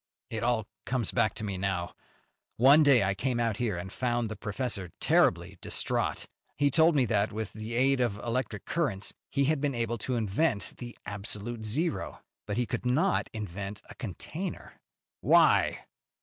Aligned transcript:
"It 0.31 0.41
all 0.41 0.65
comes 0.87 1.11
back 1.11 1.35
to 1.35 1.43
me 1.43 1.59
now. 1.59 1.93
One 2.57 2.81
day 2.81 3.03
I 3.03 3.13
came 3.13 3.39
out 3.39 3.57
here 3.57 3.77
and 3.77 3.93
found 3.93 4.29
the 4.29 4.35
professor 4.35 4.89
terribly 4.99 5.59
distraught. 5.61 6.25
He 6.57 6.71
told 6.71 6.95
me 6.95 7.05
that, 7.05 7.31
with 7.31 7.53
the 7.53 7.75
aid 7.75 8.01
of 8.01 8.17
electric 8.17 8.65
currents 8.65 9.13
he 9.29 9.43
had 9.45 9.61
been 9.61 9.75
able 9.75 9.99
to 9.99 10.15
invent 10.15 10.73
the 10.79 10.97
absolute 11.05 11.63
zero, 11.63 12.21
but 12.47 12.57
he 12.57 12.65
could 12.65 12.83
not 12.83 13.29
invent 13.31 13.83
a 13.91 13.93
container." 13.93 14.73
"Why?" 15.19 15.85